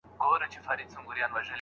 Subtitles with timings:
[0.19, 1.41] کوي؟